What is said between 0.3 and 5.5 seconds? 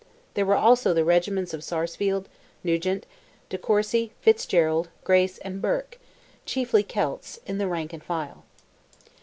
There were also the regiments of Sarsfield, Nugent, De Courcy, Fitzgerald, Grace,